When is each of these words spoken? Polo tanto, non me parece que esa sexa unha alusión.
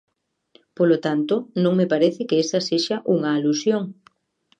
Polo 0.77 0.97
tanto, 1.05 1.35
non 1.63 1.73
me 1.79 1.85
parece 1.93 2.21
que 2.29 2.37
esa 2.43 2.59
sexa 2.69 2.97
unha 3.15 3.29
alusión. 3.37 3.83